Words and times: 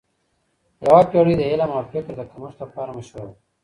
یوه 0.85 1.01
پیړۍ 1.09 1.33
د 1.37 1.41
علم 1.51 1.71
او 1.77 1.81
فکر 1.91 2.11
د 2.17 2.21
کمښت 2.31 2.57
لپاره 2.63 2.95
مشهوره 2.97 3.25
وه. 3.29 3.35